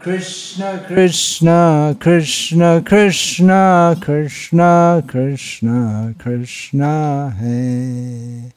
Krishna 0.00 0.84
Krishna 0.86 1.96
Krishna 1.98 2.82
Krishna 2.84 3.96
Krishna 4.00 5.04
Krishna 5.08 6.14
Krishna 6.18 7.34
Hey 7.40 8.52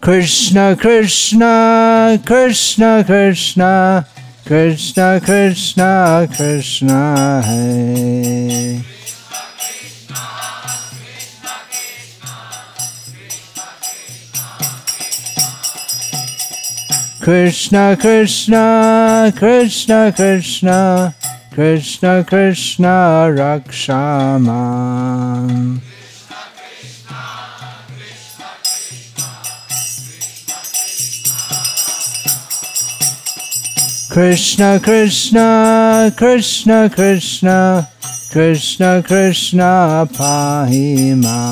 Krishna 0.00 0.76
Krishna 0.78 2.22
Krishna 2.26 3.04
Krishna 3.06 4.06
Krishna 4.44 5.20
Krishna 5.24 6.28
Krishna 6.36 7.42
Hey 7.42 8.87
Krishna 17.28 17.94
Krishna 18.00 19.30
Krishna 19.36 20.10
Krishna 20.16 21.14
Krishna 21.52 22.24
Krishna 22.26 23.28
Rakshaman 23.36 24.48
Krishna 34.08 34.80
Krishna 34.82 36.10
Krishna 36.16 36.88
Krishna 36.88 37.86
Krishna 38.32 39.02
Krishna 39.06 40.08
Pahimam 40.14 41.48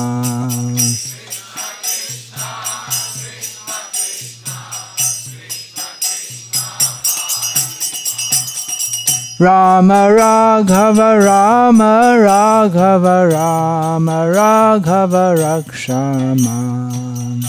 Rama 9.39 10.09
Raghava 10.09 11.23
Rama 11.23 12.17
Raghava 12.17 13.31
Rama 13.31 14.33
Raghava 14.33 15.37
Rakshaman 15.37 17.43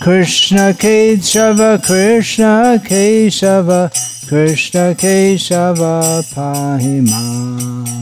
Krishna 0.00 0.72
Kesava 0.72 1.84
Krishna 1.84 2.80
Kesava 2.82 3.90
Krishna 4.26 4.94
Kesava 4.94 6.22
Pahimam 6.32 8.01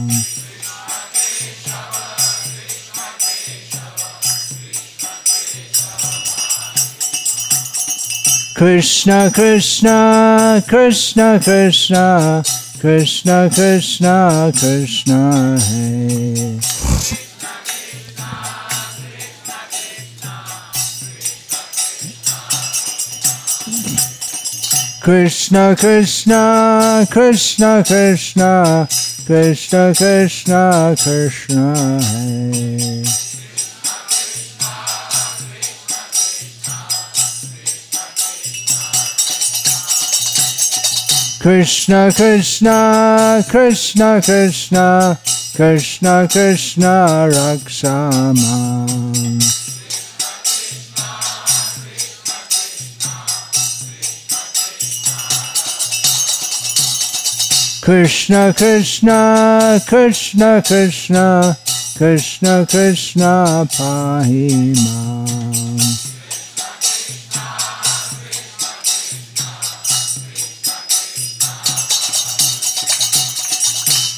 Krishna 8.61 9.31
Krishna 9.33 10.61
Krishna 10.67 11.39
Krishna 11.43 12.43
Krishna 12.79 13.49
Krishna 13.51 14.51
Krishna 14.55 15.59
Hey 15.59 16.59
Krishna 25.01 25.75
Krishna 25.75 27.07
Krishna 27.09 27.09
Krishna 27.09 27.83
Krishna 27.83 28.85
Krishna 29.25 29.25
Krishna 29.25 29.57
Krishna 29.57 29.89
Krishna 29.95 29.95
Krishna 29.95 29.95
Krishna 29.97 29.97
Krishna 29.97 29.97
Krishna 29.97 30.95
Krishna 31.01 33.30
Pahimam 63.77 65.70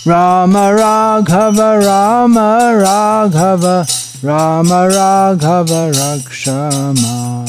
Rama 0.05 0.75
Raghava 0.77 1.81
Rama 1.81 2.73
Raghava 2.75 3.87
Rama 4.21 4.89
Raghava 4.91 5.93
Rakshaman 5.93 7.47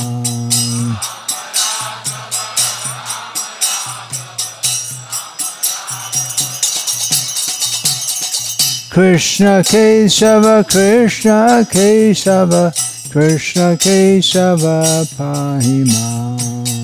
Krishna 8.89 9.63
Kesava 9.65 10.63
Krishna 10.71 11.67
Kesava 11.69 12.73
Krishna 13.11 13.77
Kesava 13.77 15.05
Pahimam 15.17 16.84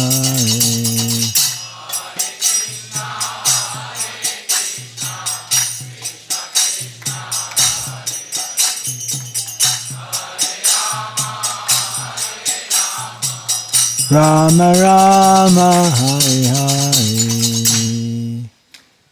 Rama 14.11 14.73
Rama 14.73 15.71
Hare 15.95 16.43
Hare 16.51 17.40